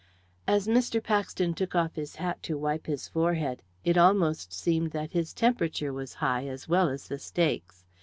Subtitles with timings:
[0.47, 0.97] As Mr.
[1.03, 5.93] Paxton took off his hat to wipe his forehead it almost seemed that his temperature
[5.93, 7.85] was high as well as the stakes.